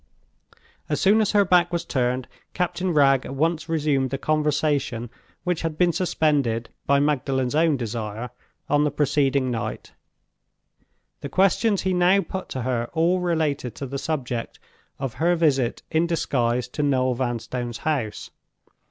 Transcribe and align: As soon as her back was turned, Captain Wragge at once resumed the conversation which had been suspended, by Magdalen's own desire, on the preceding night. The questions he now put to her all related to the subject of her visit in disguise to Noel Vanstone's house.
As 0.89 0.99
soon 0.99 1.21
as 1.21 1.33
her 1.33 1.45
back 1.45 1.71
was 1.71 1.85
turned, 1.85 2.27
Captain 2.55 2.91
Wragge 2.91 3.23
at 3.27 3.35
once 3.35 3.69
resumed 3.69 4.09
the 4.09 4.17
conversation 4.17 5.11
which 5.43 5.61
had 5.61 5.77
been 5.77 5.93
suspended, 5.93 6.69
by 6.87 6.99
Magdalen's 6.99 7.53
own 7.53 7.77
desire, 7.77 8.31
on 8.67 8.83
the 8.83 8.89
preceding 8.89 9.51
night. 9.51 9.91
The 11.19 11.29
questions 11.29 11.83
he 11.83 11.93
now 11.93 12.21
put 12.21 12.49
to 12.49 12.63
her 12.63 12.89
all 12.93 13.19
related 13.19 13.75
to 13.75 13.85
the 13.85 13.99
subject 13.99 14.57
of 14.97 15.13
her 15.13 15.35
visit 15.35 15.83
in 15.91 16.07
disguise 16.07 16.67
to 16.69 16.81
Noel 16.81 17.13
Vanstone's 17.13 17.77
house. 17.77 18.31